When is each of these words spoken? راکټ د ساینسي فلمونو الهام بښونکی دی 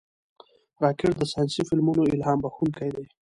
راکټ 0.83 1.13
د 1.17 1.23
ساینسي 1.31 1.61
فلمونو 1.69 2.09
الهام 2.13 2.37
بښونکی 2.43 2.89
دی 2.95 3.05